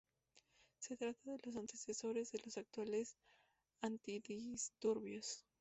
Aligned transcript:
Se 0.79 0.97
trata 0.97 1.29
de 1.29 1.37
los 1.43 1.55
antecesores 1.57 2.31
de 2.31 2.39
los 2.43 2.57
actuales 2.57 3.15
antidisturbios. 3.83 5.45